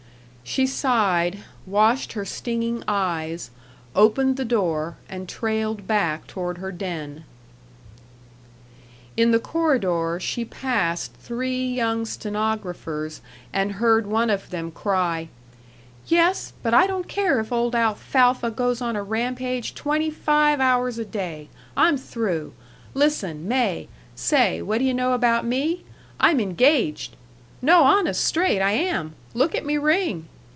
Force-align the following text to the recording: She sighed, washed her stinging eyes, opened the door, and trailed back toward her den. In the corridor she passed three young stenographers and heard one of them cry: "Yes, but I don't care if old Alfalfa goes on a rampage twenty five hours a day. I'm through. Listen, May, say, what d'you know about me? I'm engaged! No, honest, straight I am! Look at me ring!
She 0.43 0.67
sighed, 0.67 1.37
washed 1.65 2.11
her 2.11 2.25
stinging 2.25 2.83
eyes, 2.85 3.51
opened 3.95 4.35
the 4.35 4.43
door, 4.43 4.97
and 5.07 5.29
trailed 5.29 5.87
back 5.87 6.27
toward 6.27 6.57
her 6.57 6.73
den. 6.73 7.23
In 9.15 9.31
the 9.31 9.39
corridor 9.39 10.17
she 10.19 10.43
passed 10.43 11.13
three 11.13 11.65
young 11.69 12.05
stenographers 12.05 13.21
and 13.53 13.73
heard 13.73 14.07
one 14.07 14.29
of 14.29 14.49
them 14.49 14.71
cry: 14.71 15.29
"Yes, 16.07 16.51
but 16.61 16.73
I 16.73 16.85
don't 16.85 17.07
care 17.07 17.39
if 17.39 17.53
old 17.53 17.73
Alfalfa 17.73 18.51
goes 18.51 18.81
on 18.81 18.97
a 18.97 19.03
rampage 19.03 19.73
twenty 19.73 20.09
five 20.11 20.59
hours 20.59 20.97
a 20.99 21.05
day. 21.05 21.47
I'm 21.77 21.95
through. 21.97 22.51
Listen, 22.93 23.47
May, 23.47 23.87
say, 24.17 24.61
what 24.61 24.79
d'you 24.79 24.93
know 24.93 25.13
about 25.13 25.45
me? 25.45 25.85
I'm 26.19 26.41
engaged! 26.41 27.15
No, 27.61 27.83
honest, 27.83 28.21
straight 28.25 28.59
I 28.59 28.71
am! 28.73 29.15
Look 29.33 29.55
at 29.55 29.65
me 29.65 29.77
ring! 29.77 30.27